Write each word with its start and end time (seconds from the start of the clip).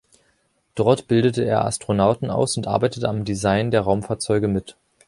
Dort 0.73 1.07
bildete 1.07 1.43
er 1.45 1.63
Astronauten 1.63 2.31
aus 2.31 2.57
und 2.57 2.65
arbeitete 2.65 3.07
am 3.07 3.23
Design 3.23 3.69
der 3.69 3.81
Raumfahrzeuge 3.81 4.47
mit. 4.47 4.75